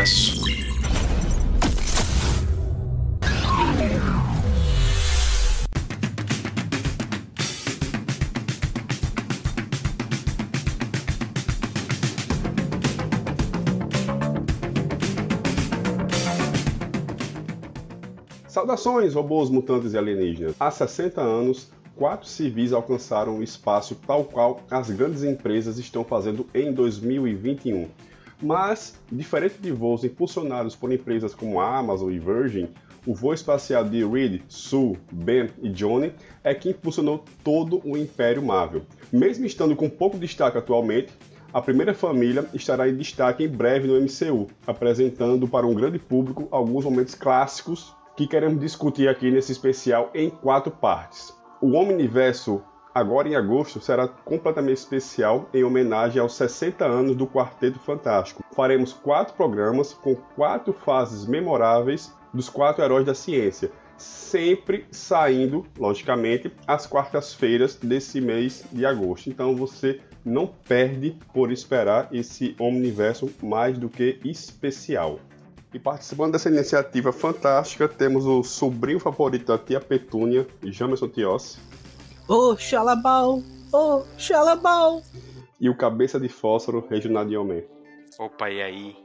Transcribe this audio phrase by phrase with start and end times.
[0.00, 0.40] universo.
[18.48, 20.54] Saudações, robôs mutantes e alienígenas.
[20.58, 26.46] Há 60 anos, quatro civis alcançaram o espaço tal qual as grandes empresas estão fazendo
[26.54, 27.88] em 2021.
[28.42, 32.68] Mas, diferente de voos impulsionados por empresas como a Amazon e Virgin,
[33.06, 36.12] o voo espacial de Reed, Sue, Ben e Johnny
[36.44, 38.82] é que impulsionou todo o Império Marvel.
[39.12, 41.12] Mesmo estando com pouco destaque atualmente,
[41.52, 46.46] a primeira família estará em destaque em breve no MCU, apresentando para um grande público
[46.50, 51.34] alguns momentos clássicos que queremos discutir aqui nesse especial em quatro partes.
[51.60, 52.62] O Omniverso,
[52.94, 58.44] agora em agosto, será completamente especial em homenagem aos 60 anos do Quarteto Fantástico.
[58.54, 66.52] Faremos quatro programas com quatro fases memoráveis dos quatro heróis da ciência, sempre saindo, logicamente,
[66.66, 69.28] às quartas-feiras desse mês de agosto.
[69.28, 75.18] Então você não perde por esperar esse Omniverso mais do que especial.
[75.72, 81.58] E participando dessa iniciativa fantástica, temos o sobrinho favorito da tia Petúnia, Jamerson Tiossi.
[82.30, 83.42] Ô, oh, xalabau!
[83.72, 85.02] Ô, oh, xalabau!
[85.60, 87.64] E o cabeça de fósforo, Reginaldo Homem.
[88.20, 88.96] Opa, e aí?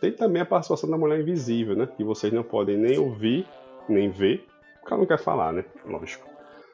[0.00, 1.86] Tem também a participação da Mulher Invisível, né?
[1.94, 3.46] Que vocês não podem nem ouvir,
[3.86, 4.46] nem ver,
[4.78, 5.62] porque ela não quer falar, né?
[5.84, 6.26] Lógico.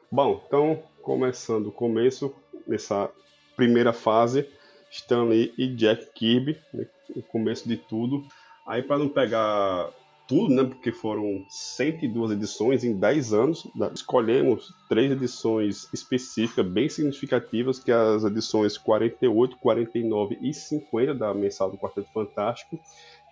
[0.09, 2.33] Bom, então, começando o começo,
[2.65, 3.11] nessa
[3.57, 4.49] primeira fase,
[4.89, 6.87] Stanley e Jack Kirby, né?
[7.17, 8.23] o começo de tudo.
[8.65, 9.89] Aí, para não pegar
[10.27, 17.79] tudo, né, porque foram 102 edições em 10 anos, escolhemos três edições específicas, bem significativas,
[17.79, 22.77] que é as edições 48, 49 e 50 da mensal do Quarteto Fantástico,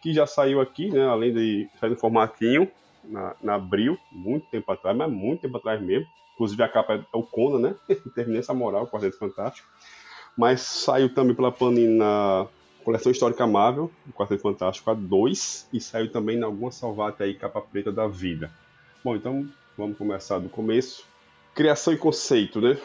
[0.02, 2.72] que já saiu aqui, né, além de sair no formatinho,
[3.04, 6.08] na, na Abril, muito tempo atrás, mas muito tempo atrás mesmo.
[6.34, 7.76] Inclusive a capa é o Conan, né?
[8.14, 9.68] Terminei essa moral, Quarteto Fantástico.
[10.38, 12.48] Mas saiu também pela Panini na
[12.86, 17.60] Coleção Histórica Marvel, o Quarteto Fantástico A2, e saiu também em alguma salvata aí, capa
[17.60, 18.52] preta da vida.
[19.04, 21.04] Bom, então vamos começar do começo.
[21.56, 22.78] Criação e conceito, né?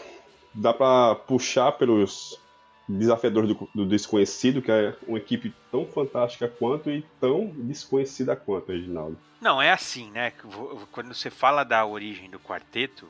[0.54, 2.40] Dá para puxar pelos
[2.88, 8.72] desafiadores do, do, desconhecido, que é uma equipe tão fantástica quanto e tão desconhecida quanto,
[8.72, 9.18] Reginaldo.
[9.38, 10.32] Não, é assim, né?
[10.90, 13.06] Quando você fala da origem do quarteto,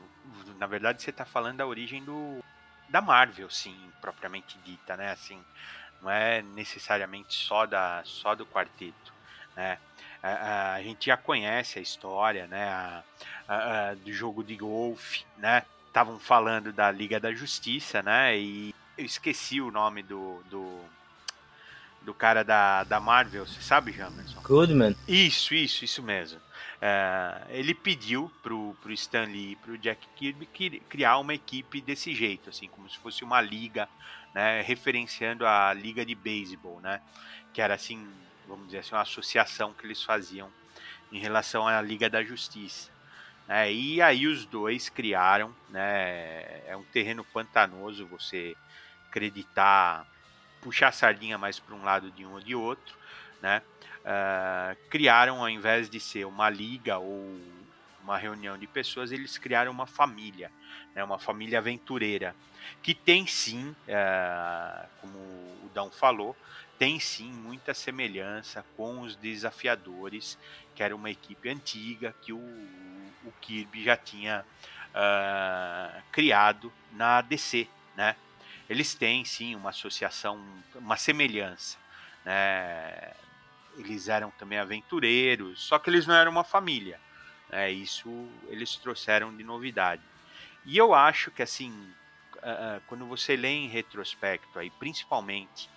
[0.59, 2.43] na verdade você está falando da origem do
[2.89, 5.11] da Marvel, sim, propriamente dita, né?
[5.11, 5.39] Assim,
[6.01, 9.13] não é necessariamente só, da, só do quarteto.
[9.55, 9.77] Né?
[10.21, 12.69] A, a, gente já conhece a história né?
[12.69, 13.03] A,
[13.47, 15.63] a, do jogo de golfe, né?
[15.87, 18.37] Estavam falando da Liga da Justiça, né?
[18.37, 20.79] E eu esqueci o nome do, do,
[22.01, 24.41] do cara da, da Marvel, você sabe, Jamerson?
[24.41, 24.95] Goodman.
[25.07, 26.39] Isso, isso, isso mesmo.
[26.81, 30.45] É, ele pediu pro, pro Stan Lee e pro Jack Kirby
[30.87, 33.87] criar uma equipe desse jeito, assim, como se fosse uma liga
[34.33, 37.01] né, referenciando a liga de beisebol, né,
[37.53, 38.07] que era assim,
[38.47, 40.49] vamos dizer assim, uma associação que eles faziam
[41.11, 42.89] em relação à Liga da Justiça.
[43.47, 48.55] Né, e aí os dois criaram, né, é um terreno pantanoso você
[49.07, 50.07] acreditar,
[50.61, 52.95] puxar a sardinha mais para um lado de um ou de outro,
[53.41, 53.61] né,
[54.01, 57.39] uh, criaram ao invés de ser uma liga ou
[58.03, 60.51] uma reunião de pessoas, eles criaram uma família,
[60.95, 62.35] né, uma família aventureira,
[62.81, 66.35] que tem sim, é, como o Dão falou,
[66.81, 70.37] tem sim muita semelhança com os desafiadores,
[70.73, 74.43] que era uma equipe antiga que o, o Kirby já tinha
[74.91, 78.15] uh, criado na DC, né?
[78.67, 81.77] Eles têm sim uma associação, uma semelhança,
[82.25, 83.13] né?
[83.77, 86.99] Eles eram também aventureiros, só que eles não eram uma família.
[87.51, 87.71] Né?
[87.71, 88.09] Isso
[88.47, 90.01] eles trouxeram de novidade.
[90.65, 91.71] E eu acho que assim
[92.37, 95.69] uh, quando você lê em retrospecto aí, principalmente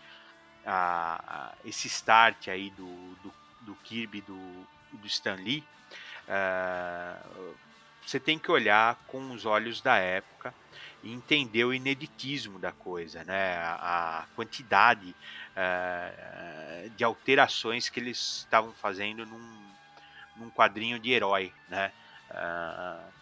[1.62, 2.86] esse start aí do,
[3.16, 5.62] do, do Kirby do, do Stan Lee,
[6.26, 7.54] uh,
[8.06, 10.54] você tem que olhar com os olhos da época
[11.02, 13.58] e entender o ineditismo da coisa, né?
[13.58, 15.14] A, a quantidade
[15.50, 19.73] uh, de alterações que eles estavam fazendo num,
[20.36, 21.92] num quadrinho de herói, né?
[22.30, 23.14] Uh,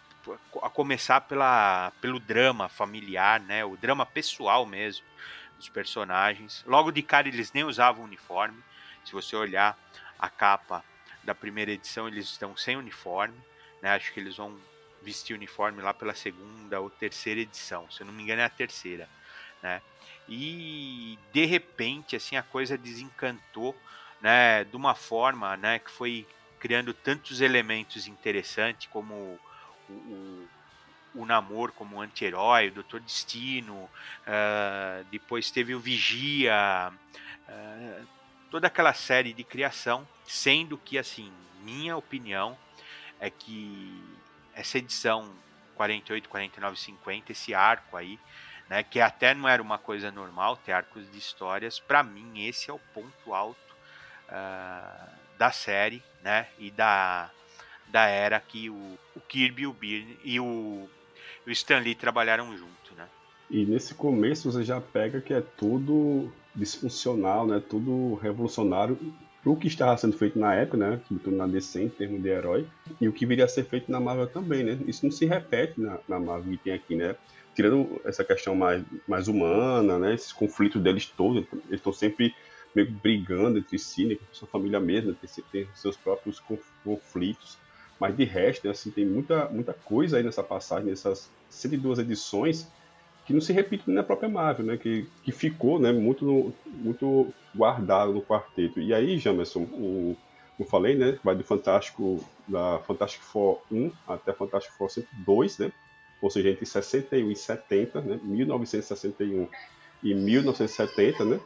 [0.62, 3.64] a começar pela, pelo drama familiar, né?
[3.64, 5.04] O drama pessoal mesmo
[5.56, 6.64] dos personagens.
[6.66, 8.62] Logo de cara eles nem usavam uniforme.
[9.04, 9.76] Se você olhar
[10.18, 10.84] a capa
[11.24, 13.36] da primeira edição, eles estão sem uniforme,
[13.80, 13.94] né?
[13.94, 14.56] Acho que eles vão
[15.02, 17.90] vestir uniforme lá pela segunda ou terceira edição.
[17.90, 19.08] Se eu não me engano é a terceira,
[19.60, 19.82] né?
[20.28, 23.76] E de repente assim a coisa desencantou
[24.20, 26.26] né, de uma forma, né, que foi
[26.62, 29.14] criando tantos elementos interessantes como
[29.88, 30.48] o, o,
[31.16, 36.92] o Namor como anti-herói, o Doutor Destino, uh, depois teve o Vigia,
[37.48, 38.06] uh,
[38.48, 41.32] toda aquela série de criação, sendo que, assim,
[41.64, 42.56] minha opinião
[43.18, 44.00] é que
[44.54, 45.34] essa edição
[45.74, 48.20] 48, 49, 50, esse arco aí,
[48.68, 52.70] né, que até não era uma coisa normal ter arcos de histórias, para mim esse
[52.70, 53.74] é o ponto alto
[54.28, 57.28] uh, da série, né, e da,
[57.88, 60.88] da era que o, o Kirby, o Byrne e o,
[61.44, 63.08] o Stan Lee trabalharam junto, né.
[63.50, 68.96] E nesse começo você já pega que é tudo disfuncional, né, tudo revolucionário
[69.44, 72.64] o que estava sendo feito na época, né, sobretudo na DC em termos de herói,
[73.00, 74.78] e o que viria a ser feito na Marvel também, né.
[74.86, 77.16] Isso não se repete na, na Marvel que tem aqui, né.
[77.52, 82.32] Tirando essa questão mais, mais humana, né, esses conflitos deles todos, eles estão sempre
[82.74, 86.42] brigando entre si, né, com sua família mesmo, tem, tem seus próprios
[86.84, 87.58] conflitos,
[88.00, 92.68] mas de resto, né, assim, tem muita, muita coisa aí nessa passagem, nessas 102 edições,
[93.24, 94.76] que não se repite na própria Marvel, né?
[94.76, 98.80] Que, que ficou né, muito, no, muito guardado no quarteto.
[98.80, 100.16] E aí, Jamerson, o,
[100.56, 101.18] como falei, né?
[101.22, 105.72] Vai do Fantástico, da Fantástico Four 1 até Fantástico Four 102, né?
[106.20, 108.20] Ou seja, entre 61 e 70, né?
[108.22, 109.48] 1961
[110.02, 111.40] e 1970, né?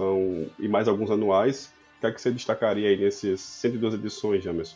[0.00, 1.70] São, e mais alguns anuais.
[1.98, 4.74] O que é que você destacaria aí nessas 102 edições, Jamerson?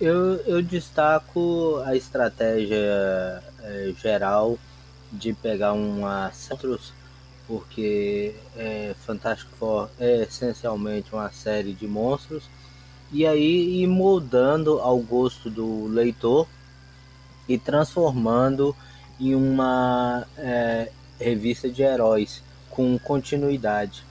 [0.00, 4.58] Eu, eu destaco a estratégia é, geral
[5.12, 6.94] de pegar uma Centros,
[7.46, 12.44] porque é, Fantastic Four é essencialmente uma série de monstros,
[13.12, 16.48] e aí ir moldando ao gosto do leitor
[17.46, 18.74] e transformando
[19.20, 20.90] em uma é,
[21.20, 24.10] revista de heróis com continuidade.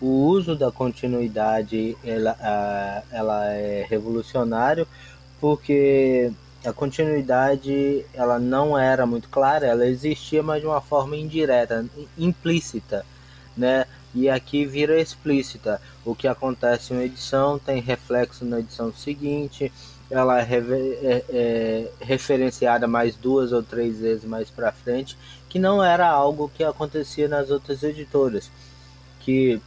[0.00, 4.86] O uso da continuidade ela, ela é revolucionário
[5.40, 6.30] porque
[6.64, 11.84] a continuidade ela não era muito clara, ela existia, mas de uma forma indireta,
[12.16, 13.04] implícita,
[13.56, 13.86] né?
[14.14, 15.80] E aqui vira explícita.
[16.04, 19.70] O que acontece em uma edição tem reflexo na edição seguinte,
[20.10, 20.46] ela é,
[21.02, 25.16] é, é referenciada mais duas ou três vezes mais para frente,
[25.48, 28.50] que não era algo que acontecia nas outras editoras,
[29.20, 29.60] que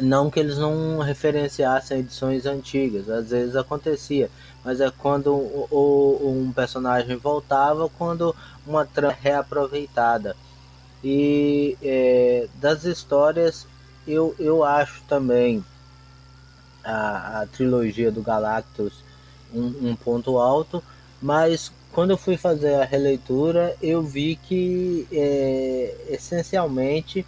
[0.00, 4.30] não que eles não referenciassem edições antigas, às vezes acontecia,
[4.64, 8.34] mas é quando o, o, um personagem voltava, quando
[8.66, 10.36] uma trama reaproveitada.
[11.02, 13.66] E é, das histórias,
[14.06, 15.64] eu, eu acho também
[16.82, 19.04] a, a trilogia do Galactus
[19.52, 20.82] um, um ponto alto,
[21.20, 27.24] mas quando eu fui fazer a releitura, eu vi que é, essencialmente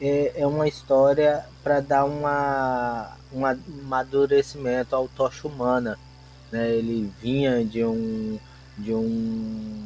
[0.00, 5.98] é, é uma história para dar uma, um amadurecimento ao Tocha Humana
[6.50, 6.70] né?
[6.70, 8.38] Ele vinha de um
[8.76, 9.84] de um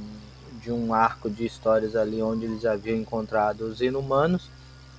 [0.62, 4.48] de um arco de histórias ali onde eles haviam encontrado os inumanos.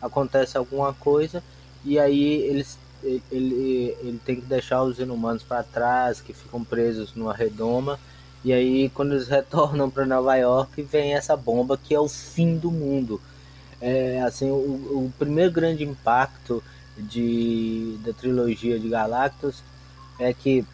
[0.02, 1.44] Acontece alguma coisa
[1.84, 6.64] e aí eles ele, ele, ele tem que deixar os inumanos para trás, que ficam
[6.64, 8.00] presos numa redoma.
[8.44, 12.58] E aí, quando eles retornam para Nova York, vem essa bomba que é o fim
[12.58, 13.22] do mundo.
[13.88, 16.64] É, assim, o, o primeiro grande impacto
[16.98, 19.62] de, da trilogia de Galactus
[20.18, 20.66] é que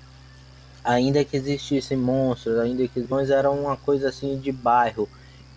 [0.82, 5.10] ainda que existissem monstros, ainda que monstros eram uma coisa assim de bairro.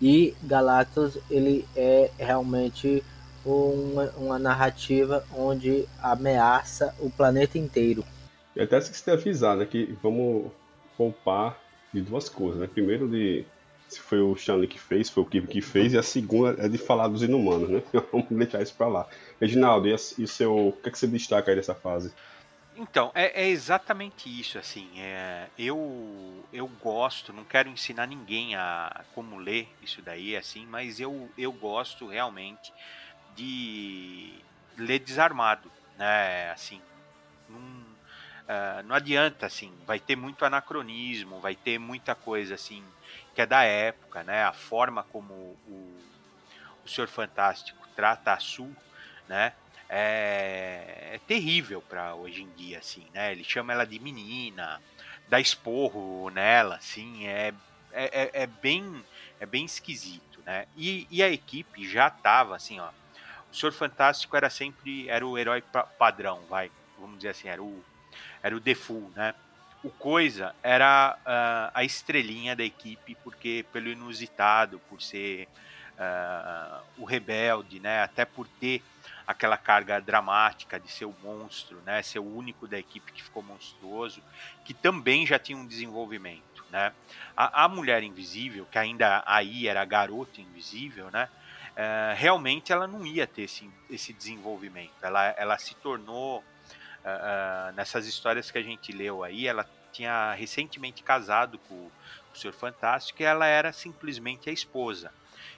[0.02, 3.04] E Galactus ele é realmente
[3.46, 8.04] uma, uma narrativa onde ameaça o planeta inteiro.
[8.56, 10.50] E até se avisar, né, que vamos
[10.96, 11.56] poupar
[11.92, 12.66] de duas coisas, né?
[12.66, 13.44] Primeiro de
[13.88, 16.69] se foi o Stanley que fez, foi o Kirby que fez, e a segunda é
[16.69, 17.83] de falar dos inumanos, né?
[18.12, 19.07] Vamos deixar isso pra lá.
[19.41, 22.12] Reginaldo, e, o seu, o que, é que você destaca aí dessa fase?
[22.76, 29.05] Então, é, é, exatamente isso, assim, é, eu, eu gosto, não quero ensinar ninguém a
[29.14, 32.73] como ler isso daí, assim, mas eu, eu gosto realmente
[33.37, 34.35] de
[34.76, 36.81] ler desarmado, né, assim,
[38.45, 42.83] uh, não adianta, assim, vai ter muito anacronismo, vai ter muita coisa, assim,
[43.35, 46.00] que é da época, né, a forma como o,
[46.85, 48.75] o Senhor Fantástico trata a Sul,
[49.29, 49.53] né,
[49.88, 53.33] é, é terrível para hoje em dia, assim, né?
[53.33, 54.81] Ele chama ela de menina,
[55.29, 57.53] dá esporro nela, assim, é,
[57.93, 59.05] é, é, é bem
[59.38, 60.67] é bem esquisito, né?
[60.76, 62.91] E, e a equipe já tava assim, ó.
[63.53, 65.62] O Senhor Fantástico era sempre era o herói
[65.99, 67.85] padrão, vai, vamos dizer assim, era o
[68.43, 69.35] era o default, né?
[69.85, 75.47] O Coisa era uh, a estrelinha da equipe porque pelo inusitado, por ser
[75.99, 78.03] uh, o rebelde, né?
[78.03, 78.83] Até por ter
[79.26, 82.00] aquela carga dramática de ser o monstro, né?
[82.03, 84.23] Ser o único da equipe que ficou monstruoso,
[84.64, 86.91] que também já tinha um desenvolvimento, né?
[87.37, 91.29] A, a mulher invisível, que ainda aí era a garota invisível, né?
[91.73, 94.95] Uh, realmente ela não ia ter esse, esse desenvolvimento.
[95.03, 96.43] Ela, ela se tornou
[97.04, 101.90] uh, nessas histórias que a gente leu aí, ela tinha recentemente casado com,
[102.34, 105.12] o Senhor Fantástico e ela era simplesmente a esposa.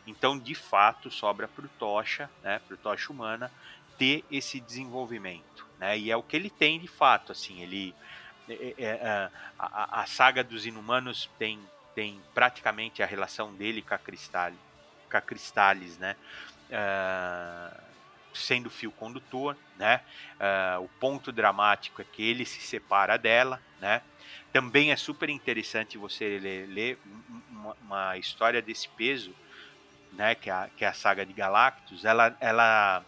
[0.06, 3.50] Então, de fato, sobra para o Tocha, né, para o Tocha Humana,
[3.98, 5.66] ter esse desenvolvimento.
[5.78, 5.98] Né?
[5.98, 7.32] E é o que ele tem de fato.
[7.32, 7.94] assim ele
[8.48, 11.58] é, é, é a, a, saga dos Inumanos tem,
[11.94, 14.58] tem praticamente a relação dele com a Cristales,
[15.10, 16.14] com a Cristales né?
[16.70, 17.86] Uh,
[18.36, 20.00] sendo fio condutor, né?
[20.34, 24.02] Uh, o ponto dramático é que ele se separa dela, né?
[24.52, 26.98] Também é super interessante você ler, ler
[27.50, 29.34] uma, uma, história desse peso,
[30.12, 30.34] né?
[30.34, 32.04] Que é a, que é a saga de Galactus.
[32.04, 33.04] Ela, ela,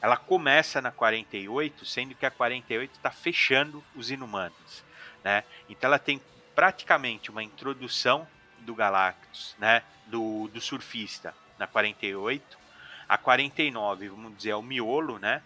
[0.00, 4.84] ela começa na 48, sendo que a 48 está fechando os Inumanos,
[5.22, 5.44] né?
[5.68, 6.20] Então ela tem
[6.54, 8.26] praticamente uma introdução
[8.60, 9.82] do Galactus, né?
[10.06, 12.65] Do, do surfista na 48
[13.08, 15.42] a 49, vamos dizer, é o miolo, né?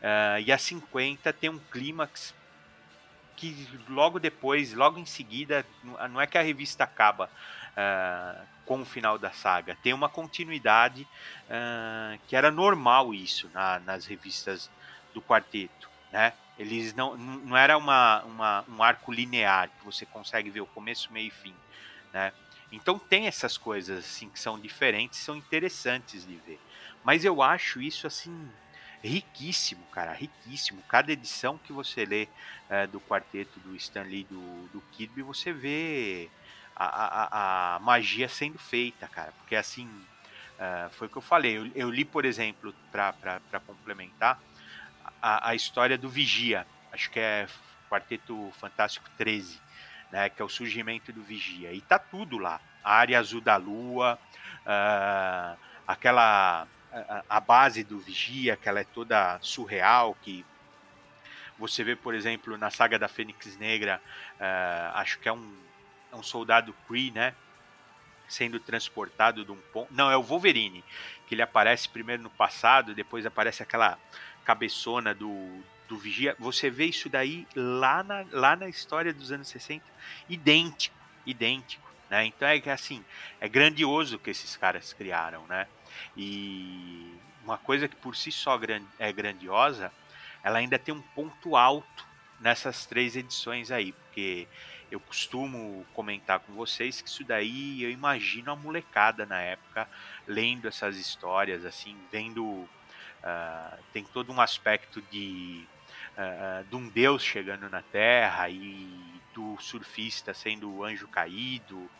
[0.00, 2.34] Uh, e a 50 tem um clímax
[3.36, 5.64] que logo depois, logo em seguida,
[6.10, 7.30] não é que a revista acaba
[7.72, 11.08] uh, com o final da saga, tem uma continuidade
[11.46, 14.70] uh, que era normal isso na, nas revistas
[15.14, 16.32] do quarteto, né?
[16.58, 21.10] Eles não, não era uma, uma, um arco linear que você consegue ver o começo,
[21.10, 21.54] meio e fim,
[22.12, 22.32] né?
[22.70, 26.60] Então tem essas coisas assim que são diferentes, são interessantes de ver.
[27.04, 28.50] Mas eu acho isso assim
[29.02, 30.82] riquíssimo, cara, riquíssimo.
[30.82, 32.28] Cada edição que você lê
[32.68, 36.28] é, do quarteto do Stanley do, do Kirby, você vê
[36.76, 39.32] a, a, a magia sendo feita, cara.
[39.38, 41.56] Porque assim, uh, foi o que eu falei.
[41.56, 44.40] Eu, eu li, por exemplo, para complementar,
[45.20, 46.66] a, a história do Vigia.
[46.92, 47.46] Acho que é
[47.88, 49.60] Quarteto Fantástico 13,
[50.10, 50.28] né?
[50.28, 51.72] Que é o surgimento do Vigia.
[51.72, 52.60] E tá tudo lá.
[52.82, 54.18] A área azul da lua,
[54.64, 56.66] uh, aquela
[57.28, 60.44] a, base do Vigia, que ela é toda surreal, que
[61.58, 64.00] você vê, por exemplo, na saga da Fênix Negra,
[64.36, 65.54] uh, acho que é um,
[66.12, 67.34] é um soldado Kree, né?
[68.28, 69.92] Sendo transportado de um ponto.
[69.92, 70.84] Não, é o Wolverine,
[71.26, 73.98] que ele aparece primeiro no passado, depois aparece aquela
[74.44, 76.34] cabeçona do, do Vigia.
[76.38, 79.84] Você vê isso daí lá na, lá na história dos anos 60,
[80.28, 81.90] idêntico, idêntico.
[82.08, 82.26] Né?
[82.26, 83.04] Então é assim,
[83.40, 85.66] é grandioso o que esses caras criaram, né?
[86.16, 88.58] E uma coisa que por si só
[88.98, 89.92] é grandiosa,
[90.42, 92.06] ela ainda tem um ponto alto
[92.40, 94.48] nessas três edições aí, porque
[94.90, 99.88] eu costumo comentar com vocês que isso daí eu imagino a molecada na época
[100.26, 102.44] lendo essas histórias, assim, vendo.
[102.44, 105.66] Uh, tem todo um aspecto de,
[106.16, 108.88] uh, de um deus chegando na Terra e
[109.34, 111.90] do surfista sendo o anjo caído,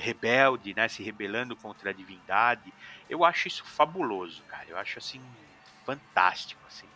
[0.00, 2.72] rebelde, né, se rebelando contra a divindade.
[3.08, 4.66] Eu acho isso fabuloso, cara.
[4.68, 5.20] Eu acho assim
[5.84, 6.86] fantástico, assim.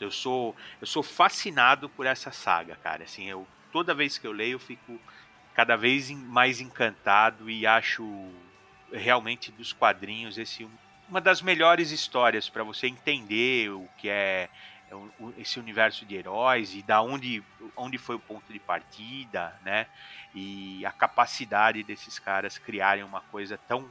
[0.00, 3.04] Eu sou eu sou fascinado por essa saga, cara.
[3.04, 5.00] Assim, eu toda vez que eu leio eu fico
[5.54, 8.04] cada vez mais encantado e acho
[8.92, 10.68] realmente dos quadrinhos esse
[11.08, 14.48] uma das melhores histórias para você entender o que é
[15.38, 17.42] esse universo de heróis e da onde,
[17.76, 19.86] onde foi o ponto de partida, né?
[20.34, 23.88] E a capacidade desses caras criarem uma coisa tão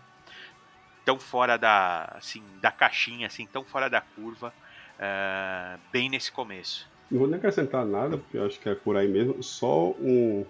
[1.06, 4.54] tão fora da assim da caixinha, assim tão fora da curva,
[4.98, 6.90] uh, bem nesse começo.
[7.12, 9.42] Não vou nem acrescentar nada, porque eu acho que é por aí mesmo.
[9.44, 10.46] Só um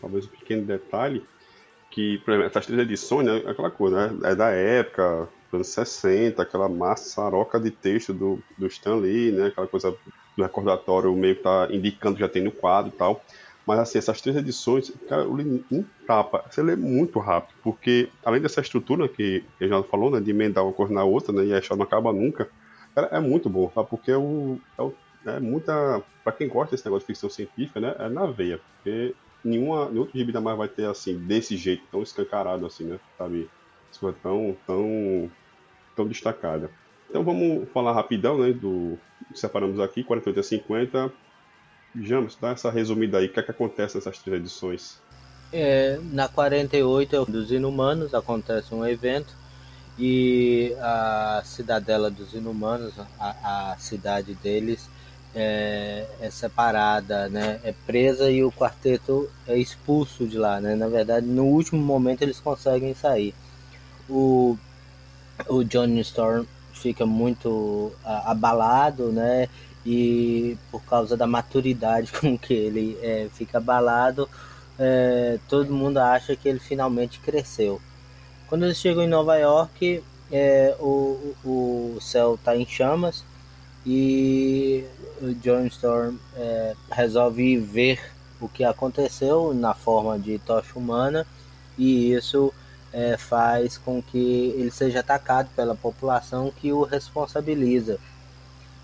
[0.00, 1.26] talvez um pequeno detalhe
[1.90, 6.40] que, por exemplo, essas três edições, né, aquela coisa, né, é da época, anos 60,
[6.40, 9.46] aquela maçaroca de texto do, do Stan Lee, né?
[9.48, 9.94] Aquela coisa
[10.36, 13.22] do recordatório meio que tá indicando que já tem no quadro e tal.
[13.66, 16.44] Mas assim, essas três edições, cara, eu li em tapa.
[16.48, 20.20] Você lê muito rápido, porque além dessa estrutura que ele já falou, né?
[20.20, 21.44] De emendar uma coisa na outra, né?
[21.44, 22.48] E a história não acaba nunca.
[22.94, 23.82] Cara, é muito bom, tá?
[23.82, 24.94] Porque é, o, é, o,
[25.26, 26.00] é muita.
[26.22, 27.96] Pra quem gosta desse negócio de ficção científica, né?
[27.98, 28.60] É na veia.
[28.76, 32.84] Porque nenhuma, nenhum outro gibi da mais vai ter assim, desse jeito, tão escancarado assim,
[32.84, 33.00] né?
[33.18, 33.50] Sabe?
[33.90, 35.30] Isso é tão, tão
[35.96, 36.70] tão destacada.
[37.08, 38.98] Então vamos falar rapidão, né, do
[39.34, 41.12] separamos aqui, 48 a 50.
[41.98, 45.00] James, dá essa resumida aí, o que é que acontece nessas três edições?
[45.52, 49.32] É, na 48 é dos Inumanos, acontece um evento
[49.98, 54.90] e a cidadela dos Inumanos, a, a cidade deles,
[55.34, 57.60] é, é, separada, né?
[57.62, 60.74] É presa e o quarteto é expulso de lá, né?
[60.74, 63.34] Na verdade, no último momento eles conseguem sair.
[64.08, 64.58] O
[65.48, 69.48] o Johnny Storm fica muito abalado, né?
[69.84, 74.28] E por causa da maturidade com que ele é, fica abalado,
[74.78, 77.80] é, todo mundo acha que ele finalmente cresceu.
[78.48, 83.24] Quando eles chegam em Nova York, é, o, o céu está em chamas
[83.84, 84.84] e
[85.20, 88.00] o John Storm é, resolve ver
[88.40, 91.26] o que aconteceu na forma de tocha humana
[91.78, 92.52] e isso
[92.96, 97.98] é, faz com que ele seja atacado pela população que o responsabiliza.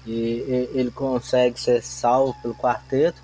[0.07, 3.23] E, ele consegue ser salvo pelo quarteto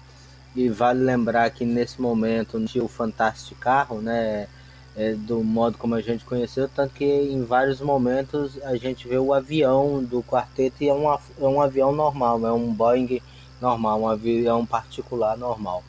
[0.56, 4.48] e vale lembrar que nesse momento o Fantástico Carro, né?
[4.96, 9.16] É, do modo como a gente conheceu, tanto que em vários momentos a gente vê
[9.16, 13.22] o avião do quarteto e é um, é um avião normal, é um Boeing
[13.60, 15.84] normal, um avião particular normal.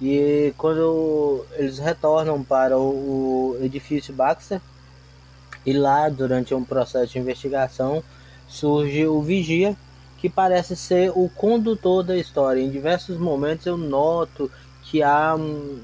[0.00, 4.60] E quando eles retornam para o edifício Baxter,
[5.64, 8.02] e lá durante um processo de investigação
[8.46, 9.76] surge o Vigia,
[10.18, 12.60] que parece ser o condutor da história.
[12.60, 14.50] Em diversos momentos eu noto
[14.82, 15.80] que há um,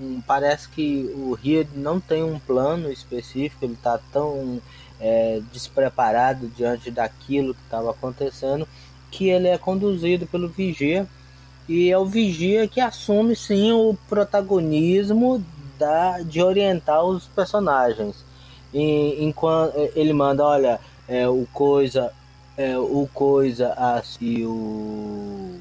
[0.00, 4.60] um, parece que o Rio não tem um plano específico, ele está tão
[5.00, 8.68] é, despreparado diante daquilo que estava acontecendo
[9.10, 11.06] que ele é conduzido pelo Vigia
[11.70, 15.44] e é o Vigia que assume sim o protagonismo
[15.78, 18.24] da, de orientar os personagens.
[18.74, 22.12] E, enquanto ele manda, olha, é, o coisa
[22.60, 23.74] é, o Coisa
[24.20, 25.58] e o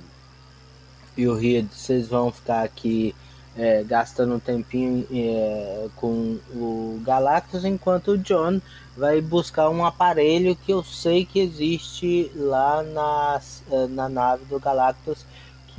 [1.15, 3.13] e o Reed, vocês vão ficar aqui
[3.57, 8.61] é, gastando um tempinho é, com o Galactus, enquanto o John
[8.97, 14.59] vai buscar um aparelho que eu sei que existe lá na, é, na nave do
[14.59, 15.25] Galactus,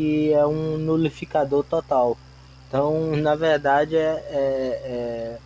[0.01, 2.17] que é um nulificador total.
[2.67, 5.39] Então, na verdade, é, é, é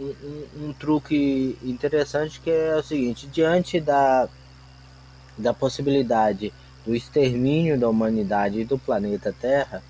[0.00, 4.28] um, um, truque interessante que é o seguinte: diante da
[5.38, 6.52] da possibilidade
[6.84, 9.82] do extermínio da humanidade e do planeta Terra,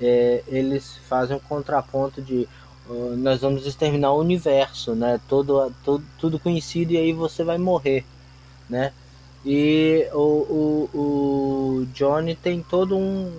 [0.00, 2.46] é, eles fazem um contraponto de
[2.88, 5.20] uh, nós vamos exterminar o universo, né?
[5.26, 8.04] Todo, todo, tudo conhecido e aí você vai morrer,
[8.70, 8.92] né?
[9.46, 13.32] E o, o, o Johnny tem todo um.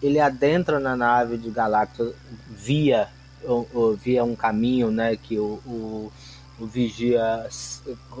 [0.00, 2.14] Ele adentra na nave de Galactus
[2.48, 3.08] via,
[4.00, 5.16] via um caminho, né?
[5.16, 6.12] Que o, o
[6.58, 7.46] o Vigia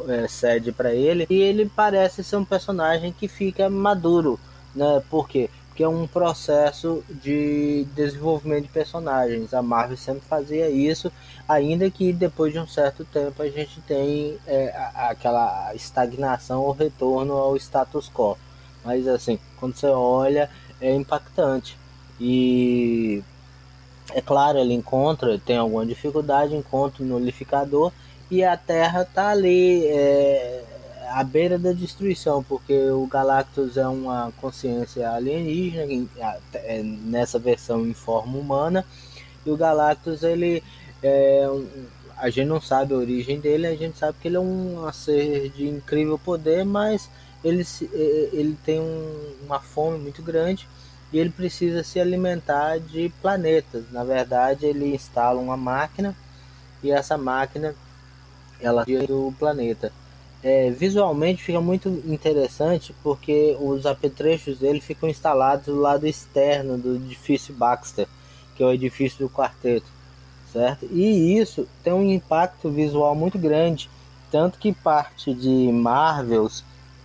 [0.08, 4.38] é, cede para ele e ele parece ser um personagem que fica maduro,
[4.74, 5.02] né?
[5.08, 5.48] Por quê?
[5.74, 9.52] Porque é um processo de desenvolvimento de personagens.
[9.52, 11.10] A Marvel sempre fazia isso,
[11.48, 17.32] ainda que depois de um certo tempo a gente tem é, aquela estagnação ou retorno
[17.32, 18.38] ao status quo.
[18.84, 20.48] Mas assim, quando você olha,
[20.80, 21.76] é impactante.
[22.20, 23.20] E
[24.12, 27.90] é claro, ele encontra, tem alguma dificuldade, encontra o nulificador
[28.30, 30.63] e a Terra está ali é,
[31.14, 36.08] à beira da destruição, porque o Galactus é uma consciência alienígena,
[36.54, 38.84] é, nessa versão em forma humana,
[39.46, 40.62] e o Galactus ele
[41.02, 41.46] é
[42.16, 45.50] a gente não sabe a origem dele, a gente sabe que ele é um ser
[45.50, 47.10] de incrível poder, mas
[47.42, 47.66] ele,
[48.32, 50.68] ele tem um, uma fome muito grande
[51.12, 53.84] e ele precisa se alimentar de planetas.
[53.90, 56.16] Na verdade, ele instala uma máquina
[56.82, 57.74] e essa máquina
[58.60, 59.92] ela do planeta.
[60.46, 66.96] É, visualmente fica muito interessante porque os apetrechos dele ficam instalados do lado externo do
[66.96, 68.06] edifício Baxter,
[68.54, 69.86] que é o edifício do quarteto,
[70.52, 70.86] certo?
[70.92, 73.88] E isso tem um impacto visual muito grande,
[74.30, 76.62] tanto que parte de Marvels,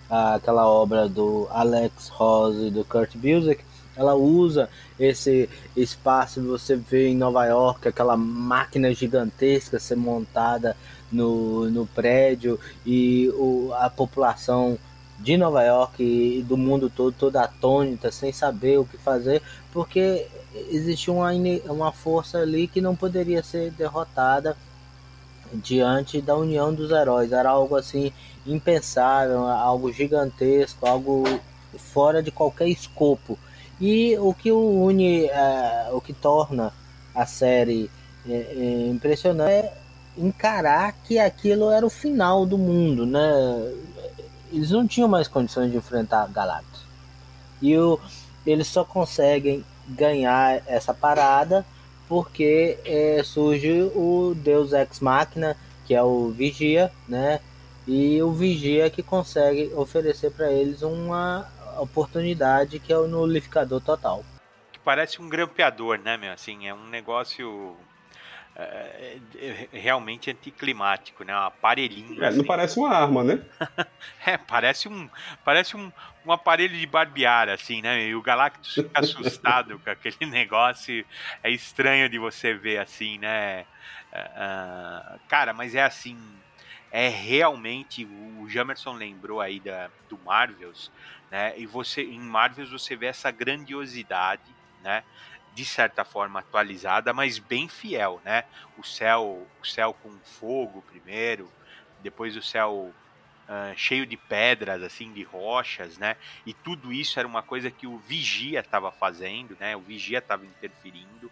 [0.09, 3.63] aquela obra do Alex Ross e do Kurt Busiek,
[3.95, 10.75] ela usa esse espaço que você vê em Nova York, aquela máquina gigantesca ser montada
[11.11, 14.77] no, no prédio e o, a população
[15.19, 19.41] de Nova York e do mundo todo toda atônita, sem saber o que fazer,
[19.71, 20.25] porque
[20.69, 21.31] existia uma,
[21.65, 24.55] uma força ali que não poderia ser derrotada
[25.53, 27.31] diante da união dos heróis.
[27.31, 28.13] Era algo assim
[28.45, 31.23] impensável, algo gigantesco, algo
[31.77, 33.37] fora de qualquer escopo.
[33.79, 36.73] E o que une, é, o que torna
[37.13, 37.89] a série
[38.27, 39.73] é, é, impressionante é
[40.17, 43.73] encarar que aquilo era o final do mundo, né?
[44.51, 46.81] Eles não tinham mais condições de enfrentar Galactus.
[47.61, 47.99] E o,
[48.45, 51.65] eles só conseguem ganhar essa parada
[52.07, 57.39] porque é, surge o Deus Ex Machina, que é o Vigia, né?
[57.87, 61.47] E o Vigia que consegue oferecer para eles uma
[61.79, 64.23] oportunidade que é o nulificador total.
[64.71, 66.33] Que parece um grampeador, né, meu?
[66.33, 67.75] Assim, é um negócio
[68.61, 71.33] é, é, realmente anticlimático, né?
[71.33, 72.21] Um aparelhinho.
[72.21, 72.39] É, assim.
[72.39, 73.41] não parece uma arma, né?
[74.25, 75.09] é, parece um,
[75.45, 75.89] parece um,
[76.25, 78.07] um aparelho de barbear, assim, né?
[78.07, 81.05] E o Galactus fica assustado com aquele negócio.
[81.41, 83.65] É estranho de você ver assim, né?
[84.11, 86.17] Uh, cara, mas é assim.
[86.91, 88.05] É realmente.
[88.39, 90.91] O Jamerson lembrou aí da, do Marvels,
[91.31, 91.53] né?
[91.55, 95.03] E você, em Marvels, você vê essa grandiosidade, né?
[95.53, 98.43] De certa forma atualizada, mas bem fiel, né?
[98.77, 101.51] O céu, o céu com fogo primeiro,
[102.01, 102.93] depois o céu
[103.49, 106.15] uh, cheio de pedras, assim, de rochas, né?
[106.45, 109.75] E tudo isso era uma coisa que o vigia estava fazendo, né?
[109.75, 111.31] O vigia estava interferindo,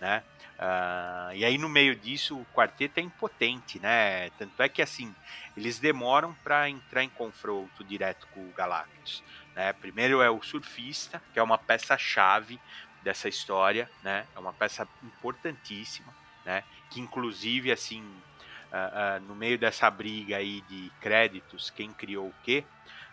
[0.00, 0.22] né?
[0.58, 4.30] Uh, e aí no meio disso o quarteto é impotente, né?
[4.38, 5.14] Tanto é que assim
[5.54, 9.22] eles demoram para entrar em confronto direto com o Galactus.
[9.54, 9.72] Né?
[9.74, 12.60] Primeiro é o surfista, que é uma peça chave
[13.06, 14.26] dessa história, né?
[14.34, 16.12] É uma peça importantíssima,
[16.44, 16.64] né?
[16.90, 22.34] Que inclusive assim uh, uh, no meio dessa briga aí de créditos, quem criou o
[22.42, 22.64] quê?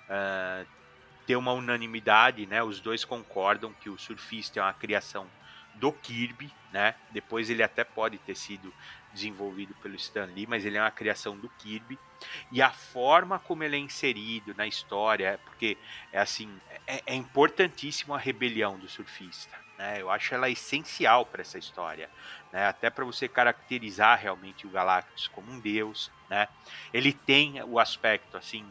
[0.10, 0.68] Uh,
[1.28, 2.64] tem uma unanimidade, né?
[2.64, 5.28] Os dois concordam que o surfista é uma criação
[5.76, 6.96] do Kirby, né?
[7.12, 8.74] Depois ele até pode ter sido
[9.14, 12.00] desenvolvido pelo Stan Lee, mas ele é uma criação do Kirby.
[12.52, 15.78] E a forma como ele é inserido na história, porque
[16.12, 16.50] é assim,
[16.88, 20.02] é, é importantíssimo a rebelião do surfista, né?
[20.02, 22.10] Eu acho ela essencial para essa história,
[22.52, 22.68] né?
[22.68, 26.12] até para você caracterizar realmente o Galactus como um deus.
[26.30, 26.48] Né?
[26.94, 28.66] Ele tem o aspecto assim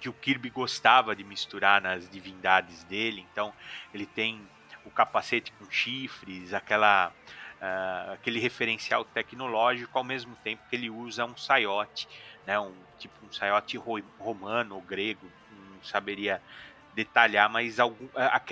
[0.00, 3.52] que o Kirby gostava de misturar nas divindades dele, então
[3.94, 4.44] ele tem
[4.84, 7.12] o capacete com chifres, aquela
[7.60, 12.08] uh, aquele referencial tecnológico ao mesmo tempo que ele usa um saiote,
[12.44, 13.76] né, um tipo um saiote
[14.18, 16.42] romano ou grego, não saberia
[16.94, 18.08] detalhar, mas algum,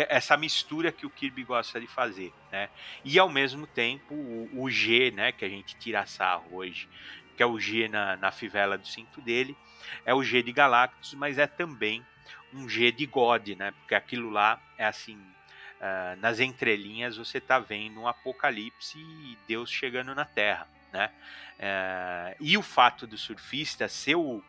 [0.09, 2.69] essa mistura que o Kirby gosta de fazer, né?
[3.05, 6.89] E ao mesmo tempo o, o G, né, que a gente tira sarro hoje,
[7.37, 9.57] que é o G na, na fivela do cinto dele,
[10.05, 12.05] é o G de Galactus, mas é também
[12.53, 13.71] um G de God, né?
[13.73, 19.71] Porque aquilo lá é assim, uh, nas entrelinhas você tá vendo um apocalipse e Deus
[19.71, 21.11] chegando na Terra, né?
[21.59, 24.43] Uh, e o fato do surfista ser o,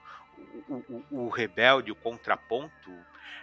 [0.67, 2.91] o, o, o rebelde, o contraponto,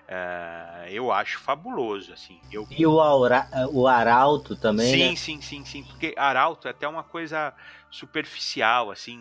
[0.08, 2.40] Uh, eu acho fabuloso, assim.
[2.50, 2.66] Eu...
[2.70, 5.16] E o, Aura, o Arauto também, Sim, né?
[5.16, 5.84] sim, sim, sim.
[5.84, 7.54] Porque Arauto é até uma coisa
[7.90, 9.18] superficial, assim,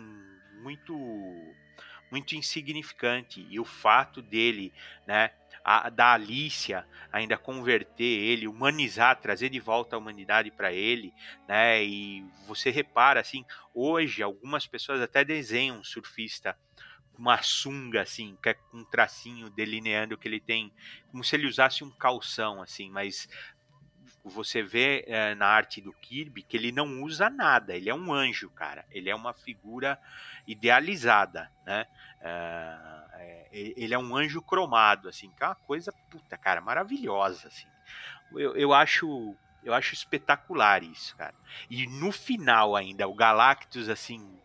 [0.62, 0.94] muito
[2.10, 3.46] muito insignificante.
[3.50, 4.72] E o fato dele,
[5.06, 5.30] né,
[5.64, 11.12] a, da Alicia ainda converter ele, humanizar, trazer de volta a humanidade para ele,
[11.46, 11.84] né?
[11.84, 16.56] E você repara assim, hoje algumas pessoas até desenham um surfista
[17.18, 20.72] uma sunga, assim, é com um tracinho delineando que ele tem,
[21.10, 23.28] como se ele usasse um calção, assim, mas
[24.24, 28.12] você vê é, na arte do Kirby que ele não usa nada, ele é um
[28.12, 30.00] anjo, cara, ele é uma figura
[30.46, 31.86] idealizada, né?
[32.20, 37.66] É, ele é um anjo cromado, assim, que é uma coisa, puta, cara, maravilhosa, assim.
[38.32, 41.34] Eu, eu acho eu acho espetacular isso, cara.
[41.68, 44.38] E no final ainda, o Galactus, assim,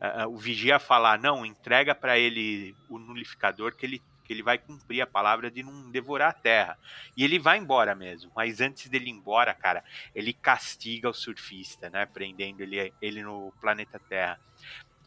[0.00, 4.58] uh, o vigia falar, não, entrega para ele o nulificador que ele que ele vai
[4.58, 6.76] cumprir a palavra de não devorar a terra.
[7.16, 8.30] E ele vai embora mesmo.
[8.34, 12.04] Mas antes dele ir embora, cara, ele castiga o surfista, né?
[12.06, 14.40] Prendendo ele, ele no planeta Terra.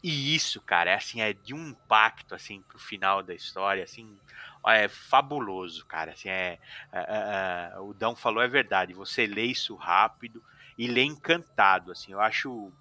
[0.02, 4.18] E isso, cara, é assim, é de um impacto, assim, pro final da história, assim,
[4.66, 6.12] é fabuloso, cara.
[6.12, 6.58] Assim, é,
[6.90, 8.94] é, é, é o Dão falou é verdade.
[8.94, 10.42] Você lê isso rápido
[10.78, 12.12] e lê encantado, assim.
[12.12, 12.72] Eu acho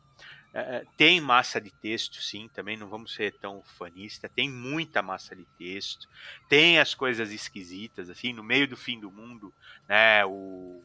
[0.53, 4.27] é, é, tem massa de texto, sim, também não vamos ser tão fanista.
[4.27, 6.07] Tem muita massa de texto,
[6.47, 9.53] tem as coisas esquisitas, assim, no meio do fim do mundo,
[9.87, 10.25] né?
[10.25, 10.83] O,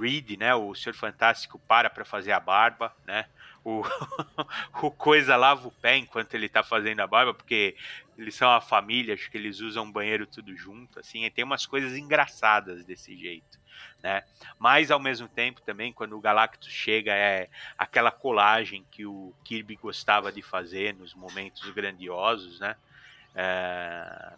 [0.00, 0.54] Reed, né?
[0.54, 3.26] O Senhor Fantástico para para fazer a barba, né?
[3.64, 3.82] O,
[4.82, 7.76] o Coisa lava o pé enquanto ele tá fazendo a barba, porque
[8.16, 11.66] eles são a família, acho que eles usam banheiro tudo junto, assim, e tem umas
[11.66, 13.60] coisas engraçadas desse jeito
[14.02, 14.22] né?
[14.58, 19.76] Mas ao mesmo tempo também quando o Galactus chega é aquela colagem que o Kirby
[19.76, 22.76] gostava de fazer nos momentos grandiosos, né?
[23.34, 24.32] É,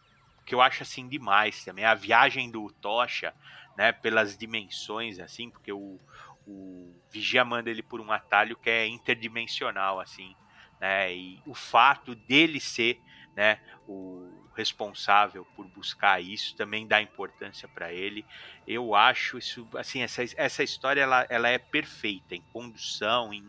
[0.44, 3.32] que eu acho assim demais também a viagem do Tocha,
[3.76, 3.92] né?
[3.92, 5.98] Pelas dimensões assim, porque o,
[6.46, 10.34] o Vigia manda ele por um atalho que é interdimensional assim,
[10.80, 11.14] né?
[11.14, 13.00] E o fato dele ser,
[13.36, 13.58] né?
[13.86, 18.24] O responsável por buscar isso, também dá importância para ele.
[18.66, 23.44] Eu acho isso, assim, essa, essa história ela, ela é perfeita em condução, em,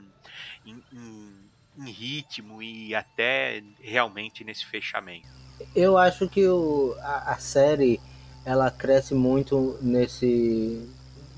[0.65, 5.27] em, em, em ritmo e até realmente nesse fechamento.
[5.75, 7.99] Eu acho que o, a, a série
[8.45, 10.81] ela cresce muito nesse,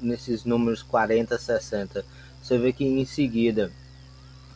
[0.01, 2.05] nesses números 40, 60.
[2.41, 3.71] Você vê que em seguida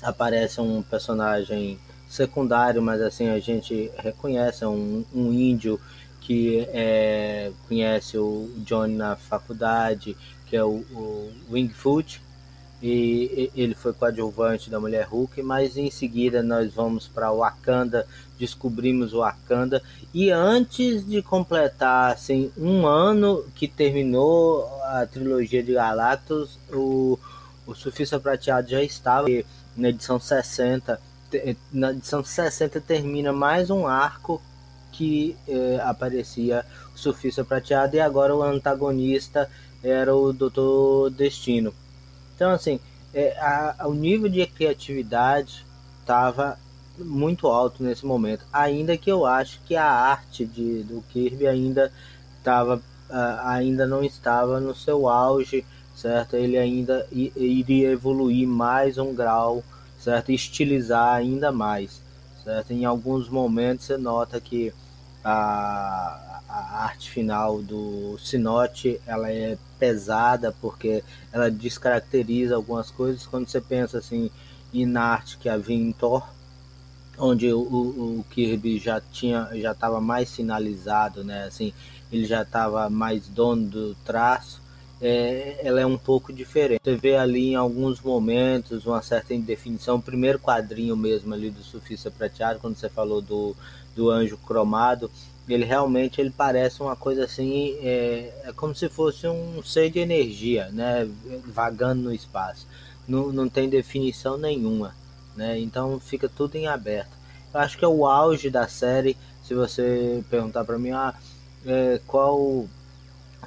[0.01, 5.79] aparece um personagem secundário, mas assim a gente reconhece, é um, um índio
[6.21, 12.21] que é, conhece o Johnny na faculdade, que é o, o Wingfoot,
[12.81, 19.11] e ele foi coadjuvante da Mulher Hulk, mas em seguida nós vamos para Wakanda, descobrimos
[19.11, 27.19] Wakanda, e antes de completar assim, um ano que terminou a trilogia de Galactus, o,
[27.67, 29.27] o Surfista Prateado já estava
[29.75, 30.99] na edição 60,
[31.71, 34.41] na edição 60 termina mais um arco
[34.91, 36.65] que eh, aparecia
[36.95, 39.49] o Surfista Prateado e agora o antagonista
[39.83, 41.73] era o Doutor Destino.
[42.39, 42.79] Então, assim,
[43.13, 45.65] é, a, o nível de criatividade
[45.99, 46.57] estava
[46.97, 48.45] muito alto nesse momento.
[48.53, 51.91] Ainda que eu acho que a arte de, do Kirby ainda
[52.37, 56.37] estava uh, ainda não estava no seu auge, certo?
[56.37, 59.61] Ele ainda iria evoluir mais um grau,
[59.99, 60.31] certo?
[60.31, 62.01] Estilizar ainda mais,
[62.41, 62.71] certo?
[62.71, 64.73] Em alguns momentos você nota que
[65.29, 73.47] a, a arte final do Sinote ela é pesada porque ela descaracteriza algumas coisas quando
[73.47, 74.29] você pensa assim
[74.73, 76.27] em arte que havia em Thor
[77.17, 81.73] onde o, o, Kirby já tinha já estava mais finalizado né assim
[82.11, 84.59] ele já estava mais dono do traço
[85.01, 86.81] é, ela é um pouco diferente.
[86.83, 89.95] Você vê ali em alguns momentos uma certa indefinição.
[89.95, 93.55] O primeiro quadrinho mesmo ali do Surfista Prateado, quando você falou do,
[93.99, 95.11] do anjo cromado,
[95.47, 99.99] ele realmente ele parece uma coisa assim, é, é como se fosse um ser de
[99.99, 101.09] energia, né,
[101.47, 102.65] vagando no espaço.
[103.05, 104.95] Não, não tem definição nenhuma,
[105.35, 105.59] né?
[105.59, 107.09] Então fica tudo em aberto.
[107.53, 109.17] Eu acho que é o auge da série.
[109.43, 111.15] Se você perguntar para mim, ah,
[111.65, 112.67] é, qual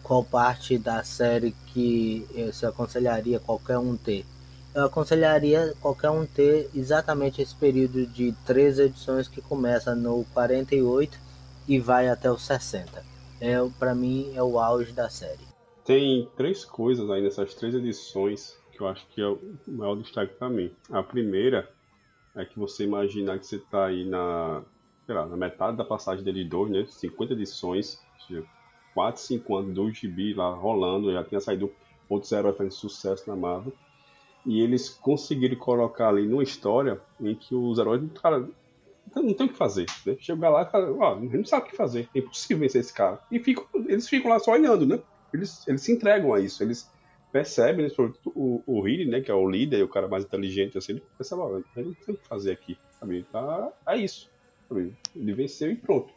[0.03, 4.27] qual parte da série que você aconselharia qualquer um ter?
[4.75, 11.19] Eu aconselharia qualquer um ter exatamente esse período de três edições que começa no 48
[11.69, 13.05] e vai até os 60.
[13.39, 15.47] É, para mim é o auge da série.
[15.85, 20.35] Tem três coisas aí nessas três edições que eu acho que é o maior destaque
[20.35, 20.73] para mim.
[20.91, 21.69] A primeira
[22.35, 24.63] é que você imaginar que você está aí na,
[25.07, 26.87] lá, na metade da passagem dele dois, né?
[26.87, 28.01] 50 edições,
[28.95, 31.71] 4, 5 anos do gibi lá rolando, já tinha saído
[32.09, 33.73] outros heróis fazendo sucesso na Marvel.
[34.45, 38.49] E eles conseguiram colocar ali numa história em que os heróis, cara,
[39.15, 39.87] não tem o que fazer.
[40.07, 40.17] Né?
[40.19, 43.21] Chega lá, cara, ó, não sabe o que fazer, é impossível vencer esse cara.
[43.31, 45.01] E ficam, eles ficam lá só olhando, né?
[45.33, 46.91] Eles, eles se entregam a isso, eles
[47.33, 47.93] percebem, né?
[48.27, 51.41] o, o Hilly, né, que é o líder, o cara mais inteligente, assim, ele percebe,
[51.41, 53.27] ó, não tem o que fazer aqui, sabe?
[53.33, 54.31] Tá, é isso.
[54.71, 56.13] Ele venceu e pronto.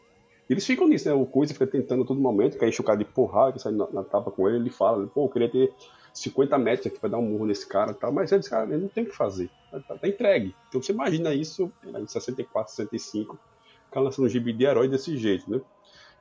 [0.50, 1.16] eles ficam nisso, né?
[1.16, 4.04] O Coisa fica tentando a todo momento, quer cara de porrada, que sai na, na
[4.04, 5.74] tapa com ele, ele fala, pô, eu queria ter
[6.16, 8.84] 50 metros aqui para dar um murro nesse cara e tal, mas eles, cara, ele
[8.84, 10.56] não tem o que fazer, tá, tá, entregue.
[10.70, 15.18] Então você imagina isso em 64, 65, o cara lançando um gibi de herói desse
[15.18, 15.62] jeito, né?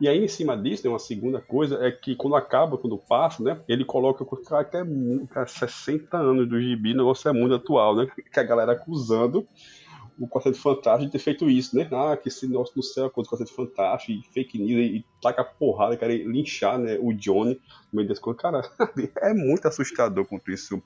[0.01, 3.43] E aí, em cima disso, né, uma segunda coisa é que quando acaba, quando passa,
[3.45, 7.55] né, ele coloca cara que é muito, cara, 60 anos do gibi, negócio é muito
[7.55, 8.09] atual, né?
[8.33, 9.47] Que a galera acusando
[10.19, 11.89] o Quarteto Fantástico de ter feito isso, né?
[11.93, 15.05] Ah, que esse nosso no céu, coisa do Quarteto Fantástico, e fake news, e, e
[15.21, 17.61] taca porrada, quer linchar né, o Johnny
[17.93, 18.41] no meio das coisas.
[18.41, 18.63] Cara,
[19.23, 20.83] é muito assustador quanto isso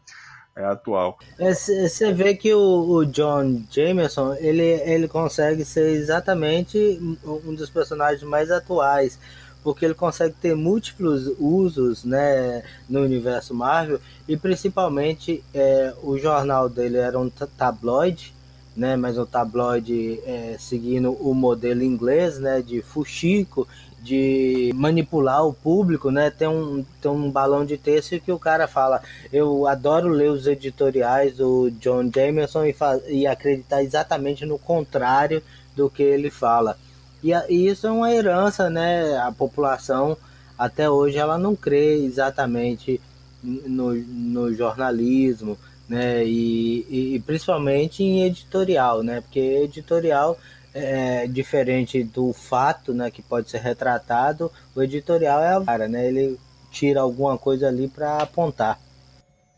[0.59, 1.19] é atual.
[1.39, 7.71] Você é, vê que o, o, John Jameson, ele, ele consegue ser exatamente um dos
[7.71, 9.19] personagens mais atuais,
[9.63, 16.69] porque ele consegue ter múltiplos usos né, no universo Marvel, e principalmente é, o jornal
[16.69, 18.35] dele era um tabloide,
[18.79, 23.67] né, mas o tabloide é, seguindo o modelo inglês, né, de fuxico,
[24.01, 26.31] de manipular o público, né?
[26.31, 30.47] Tem um, tem um balão de texto que o cara fala, eu adoro ler os
[30.47, 32.77] editoriais do John Jameson e,
[33.09, 35.43] e acreditar exatamente no contrário
[35.75, 36.79] do que ele fala.
[37.23, 39.19] E, e isso é uma herança, né?
[39.19, 40.17] A população
[40.57, 43.01] até hoje ela não crê exatamente
[43.43, 46.25] no, no jornalismo, né?
[46.25, 49.21] E, e, e, principalmente em editorial, né?
[49.21, 50.39] Porque editorial
[50.75, 53.11] é diferente do fato, né?
[53.11, 54.51] Que pode ser retratado.
[54.77, 56.07] O editorial é a vara, né?
[56.07, 56.39] Ele
[56.71, 58.79] tira alguma coisa ali para apontar.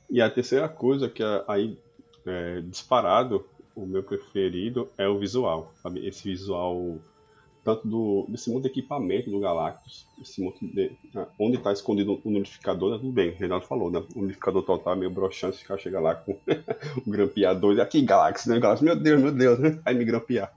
[0.08, 1.78] E a terceira coisa que é aí
[2.26, 6.06] é, disparado o meu preferido é o visual, sabe?
[6.06, 6.98] Esse visual
[7.64, 12.20] tanto do, desse monte de equipamento do Galactus, esse monte de, ah, onde está escondido
[12.24, 12.98] o nulificador, né?
[12.98, 14.02] tudo bem, o Renato falou, né?
[14.14, 16.32] O nulificador total é meio broxante, se o cara chega lá com
[17.06, 18.58] o grampeador, aqui Galactus, né?
[18.58, 19.80] Galactus, meu Deus, meu Deus, né?
[19.84, 20.52] Aí me grampear.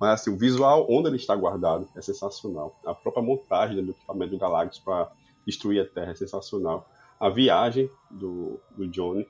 [0.00, 2.78] Mas assim, o visual, onde ele está guardado, é sensacional.
[2.84, 5.10] A própria montagem né, do equipamento do Galactus para
[5.46, 6.88] destruir a Terra é sensacional.
[7.20, 9.26] A viagem do, do Johnny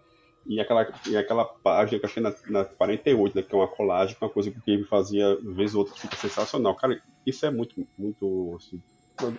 [0.47, 3.69] e aquela, e aquela página que eu achei na, na 48, né, que é uma
[3.69, 6.75] colagem, uma coisa que o Kirby fazia, vez ou outra, fica sensacional.
[6.75, 8.83] Cara, isso é muito, muito, assim,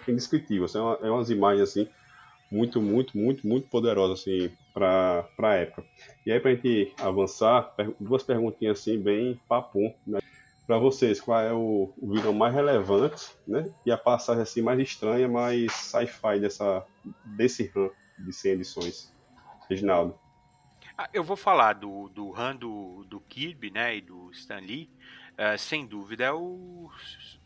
[0.07, 0.65] indescritível.
[0.65, 1.87] Assim, é, uma, é umas imagens, assim,
[2.51, 5.83] muito, muito, muito, muito poderosas, assim, para a época.
[6.25, 10.19] E aí, para a gente avançar, duas perguntinhas, assim, bem papum, né?
[10.65, 13.71] Para vocês, qual é o, o vilão mais relevante, né?
[13.85, 16.83] E a passagem, assim, mais estranha, mais sci-fi dessa,
[17.23, 19.13] desse run de 100 edições?
[19.69, 20.24] Reginaldo.
[20.97, 24.89] Ah, eu vou falar do, do Han do, do Kirby, né, e do Stan Lee,
[25.34, 26.89] uh, sem dúvida é o,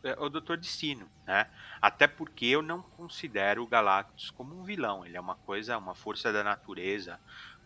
[0.04, 1.50] é o Doutor Destino, né?
[1.82, 5.96] Até porque eu não considero o Galactus como um vilão, ele é uma coisa, uma
[5.96, 7.18] força da natureza,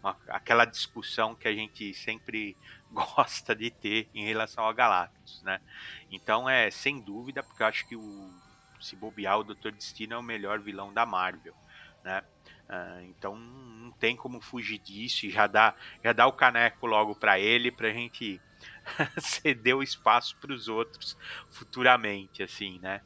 [0.02, 2.56] uma, aquela discussão que a gente sempre
[2.90, 5.60] gosta de ter em relação ao Galactus, né?
[6.10, 8.32] Então é sem dúvida, porque eu acho que o
[8.80, 11.54] se bobear o Doutor Destino é o melhor vilão da Marvel,
[12.02, 12.22] né?
[12.68, 17.14] Uh, então não tem como fugir disso e já dá, já dá o caneco logo
[17.14, 18.40] para ele para a gente
[19.20, 21.16] ceder o espaço para os outros
[21.50, 23.02] futuramente, assim, né?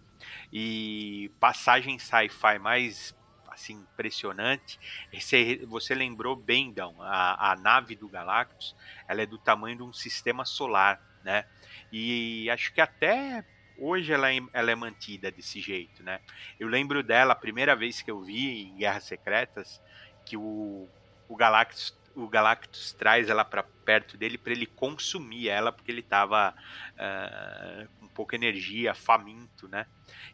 [0.52, 3.16] E passagem sci-fi mais
[3.48, 4.78] assim impressionante.
[5.12, 8.76] Você, você lembrou bem, Dão, a, a nave do Galactus,
[9.08, 11.44] ela é do tamanho de um sistema solar, né?
[11.92, 13.44] E acho que até
[13.78, 16.20] hoje ela é, ela é mantida desse jeito, né?
[16.58, 19.80] Eu lembro dela a primeira vez que eu vi em Guerras Secretas
[20.24, 20.88] que o,
[21.28, 26.00] o Galactus o Galactus traz ela para perto dele para ele consumir ela porque ele
[26.00, 26.52] estava
[26.94, 29.86] uh, com pouca energia, faminto, né?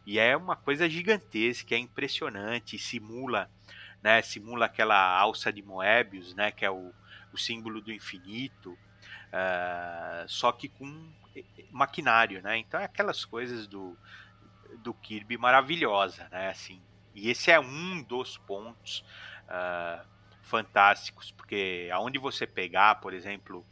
[0.07, 3.51] E é uma coisa gigantesca, é impressionante, simula,
[4.03, 4.23] né?
[4.23, 6.51] Simula aquela alça de Moebius, né?
[6.51, 6.91] Que é o,
[7.33, 11.13] o símbolo do infinito, uh, só que com
[11.71, 12.59] maquinário, né?
[12.59, 13.97] Então é aquelas coisas do,
[14.79, 16.51] do Kirby maravilhosa, né?
[16.51, 16.83] Assim,
[17.15, 19.05] e esse é um dos pontos
[19.45, 20.07] uh,
[20.43, 23.67] fantásticos, porque aonde você pegar, por exemplo,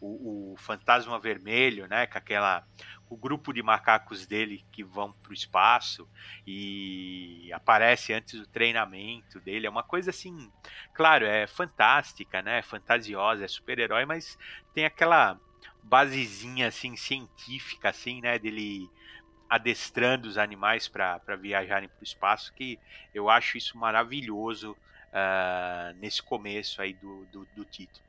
[0.00, 2.64] o, o, fantasma vermelho, né, com aquela
[3.10, 6.06] o grupo de macacos dele que vão para o espaço
[6.46, 10.52] e aparece antes do treinamento dele, é uma coisa assim,
[10.92, 14.36] claro, é fantástica, né, fantasiosa, é super-herói, mas
[14.74, 15.40] tem aquela
[15.88, 18.88] basezinha assim científica assim, né, dele
[19.48, 22.78] adestrando os animais para viajarem para o espaço, que
[23.14, 28.04] eu acho isso maravilhoso uh, nesse começo aí do, do, do título.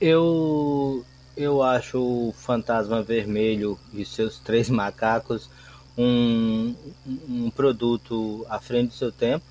[0.00, 1.04] Eu,
[1.36, 5.48] eu acho o Fantasma Vermelho e seus três macacos
[5.96, 6.74] um,
[7.28, 9.44] um produto à frente do seu tempo.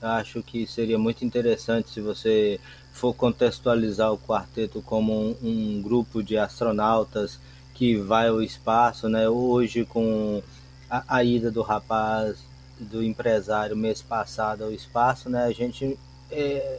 [0.00, 2.58] Acho que seria muito interessante se você
[2.92, 7.38] for contextualizar o quarteto como um, um grupo de astronautas
[7.74, 9.28] que vai ao espaço, né?
[9.28, 10.42] Hoje com
[10.88, 12.38] a, a, ida do rapaz,
[12.78, 15.44] do empresário mês passado ao espaço, né?
[15.44, 15.98] A gente
[16.30, 16.78] é,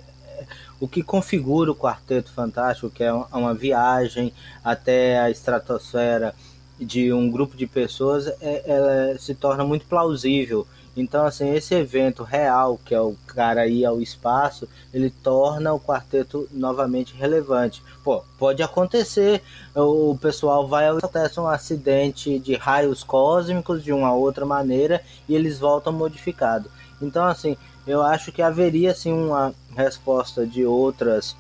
[0.80, 6.34] o que configura o Quarteto Fantástico, que é uma viagem até a estratosfera
[6.80, 12.24] de um grupo de pessoas, é, ela se torna muito plausível então, assim, esse evento
[12.24, 17.82] real, que é o cara ir ao espaço, ele torna o quarteto novamente relevante.
[18.04, 19.42] Pô, pode acontecer,
[19.74, 25.60] o pessoal vai acontece um acidente de raios cósmicos de uma outra maneira e eles
[25.60, 26.70] voltam modificados.
[27.02, 27.56] Então, assim,
[27.88, 31.36] eu acho que haveria assim uma resposta de outras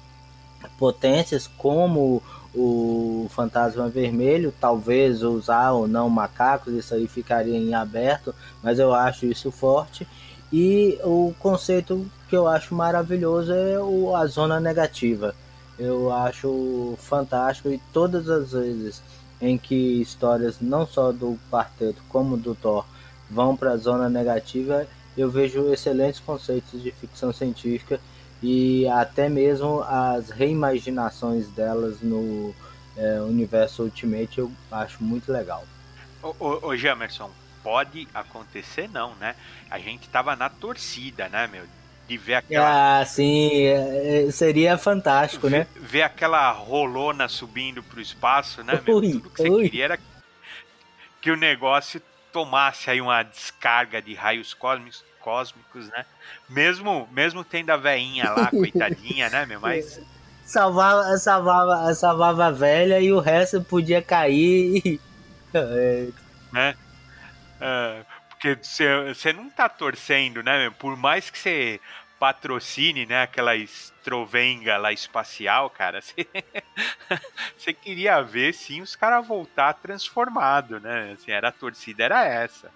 [0.77, 8.35] potências como o Fantasma Vermelho, talvez usar ou não macacos, isso aí ficaria em aberto,
[8.61, 10.05] mas eu acho isso forte.
[10.51, 15.33] E o conceito que eu acho maravilhoso é o, a zona negativa.
[15.79, 19.01] Eu acho fantástico e todas as vezes
[19.41, 22.85] em que histórias não só do quarteto como do Thor
[23.29, 24.85] vão para a zona negativa,
[25.17, 27.99] eu vejo excelentes conceitos de ficção científica
[28.41, 32.53] e até mesmo as reimaginações delas no
[32.97, 35.65] é, universo Ultimate eu acho muito legal.
[36.23, 37.29] Ô, ô, ô Jamerson,
[37.63, 39.35] pode acontecer não, né?
[39.69, 41.63] A gente tava na torcida, né, meu?
[42.07, 42.99] De ver aquela.
[42.99, 45.67] Ah, sim, é, é, seria fantástico, ver, né?
[45.75, 48.97] Ver aquela rolona subindo pro espaço, né, meu?
[48.97, 49.63] Ui, Tudo que você ui.
[49.63, 49.99] queria era
[51.21, 52.01] que o negócio
[52.33, 56.05] tomasse aí uma descarga de raios cósmicos cósmicos, né?
[56.49, 59.59] Mesmo, mesmo tendo a veinha lá, coitadinha, né, meu?
[59.59, 60.01] Mas.
[60.45, 64.99] Salvava, salvava, salvava a velha e o resto podia cair.
[66.53, 66.75] Né?
[67.59, 70.71] É, porque você não tá torcendo, né, meu?
[70.71, 71.79] Por mais que você
[72.21, 76.01] patrocine, né, aquela estrovenga lá espacial, cara,
[77.57, 81.13] você queria ver, sim, os caras voltar transformado, né?
[81.13, 82.71] Assim, era a torcida, era essa.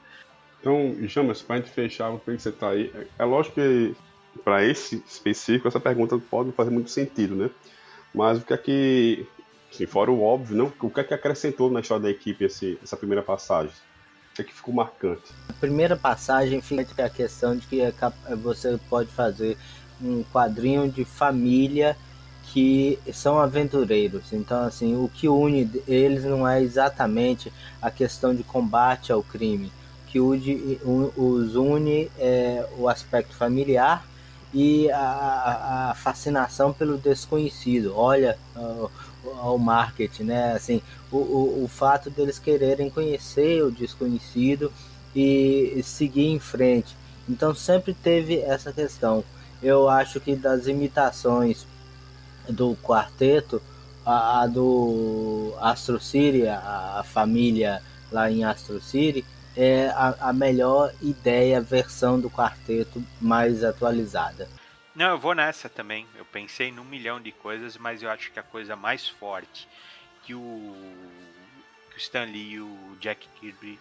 [0.66, 3.96] Então, Jamas, para a gente fechar, o que você está aí, é lógico que
[4.44, 7.52] para esse específico, essa pergunta pode fazer muito sentido, né?
[8.12, 9.28] Mas o que é que,
[9.72, 12.80] assim, fora o óbvio, não, o que é que acrescentou na história da equipe esse,
[12.82, 13.76] essa primeira passagem?
[14.32, 15.22] O que é que ficou marcante?
[15.48, 17.94] A primeira passagem fica a questão de que é
[18.36, 19.60] você pode fazer
[20.02, 21.96] um quadrinho de família
[22.52, 24.34] que são aventureiros.
[24.34, 29.72] Então, assim, o que une eles não é exatamente a questão de combate ao crime.
[30.16, 34.08] Que os une é o aspecto familiar
[34.54, 37.92] e a, a fascinação pelo desconhecido.
[37.94, 38.38] Olha
[39.44, 40.54] o marketing, né?
[40.54, 44.72] Assim, o, o, o fato deles quererem conhecer o desconhecido
[45.14, 46.96] e seguir em frente.
[47.28, 49.22] Então sempre teve essa questão.
[49.62, 51.68] Eu acho que das imitações
[52.48, 53.62] do quarteto,
[54.06, 59.26] a, a do Astro City, a, a, família lá em Astro City,
[59.56, 64.50] é a, a melhor ideia, versão do quarteto mais atualizada.
[64.96, 66.08] Não, eu vou nessa também.
[66.16, 69.68] Eu pensei num milhão de coisas, mas eu acho que a coisa mais forte
[70.24, 70.76] que o,
[71.92, 73.80] que o Stan Lee e o Jack Kirby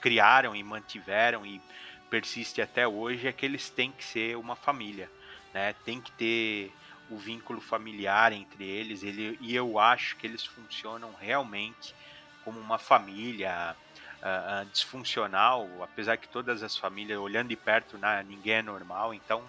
[0.00, 1.60] criaram e mantiveram e
[2.08, 5.08] persiste até hoje é que eles têm que ser uma família,
[5.54, 5.74] né?
[5.84, 6.72] Tem que ter
[7.08, 11.94] o vínculo familiar entre eles, ele, e eu acho que eles funcionam realmente
[12.44, 13.76] como uma família
[14.22, 19.42] uh, disfuncional, apesar que todas as famílias, olhando de perto, né, ninguém é normal, então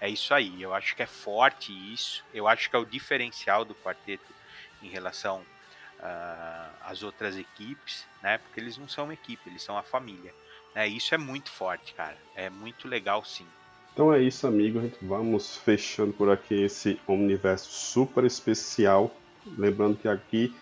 [0.00, 0.60] é isso aí.
[0.60, 4.34] Eu acho que é forte isso, eu acho que é o diferencial do quarteto
[4.82, 5.40] em relação
[6.00, 10.34] uh, às outras equipes, né, porque eles não são uma equipe, eles são a família.
[10.74, 13.46] Né, isso é muito forte, cara, é muito legal sim.
[13.92, 14.92] Então é isso, amigo.
[15.00, 19.10] Vamos fechando por aqui esse universo super especial.
[19.56, 20.54] Lembrando que aqui,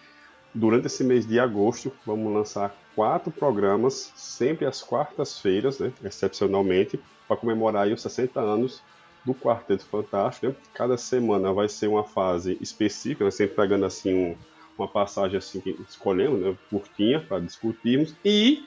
[0.55, 7.37] durante esse mês de agosto, vamos lançar quatro programas, sempre às quartas-feiras, né, excepcionalmente, para
[7.37, 8.83] comemorar os 60 anos
[9.25, 10.49] do Quarteto Fantástico.
[10.49, 10.55] Né?
[10.75, 13.31] Cada semana vai ser uma fase específica, né?
[13.31, 14.37] sempre pegando assim um,
[14.79, 18.15] uma passagem assim que escolhemos, né, curtinha, para discutirmos.
[18.25, 18.67] E,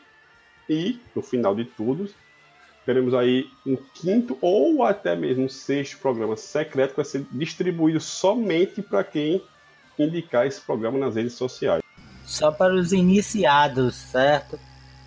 [0.69, 2.09] e, no final de tudo,
[2.85, 7.99] teremos aí um quinto ou até mesmo um sexto programa secreto que vai ser distribuído
[7.99, 9.41] somente para quem
[9.99, 11.86] indicar esse programa nas redes sociais.
[12.27, 14.59] Só para os iniciados, certo?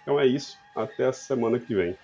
[0.02, 0.58] Então é isso.
[0.74, 1.96] Até a semana que vem.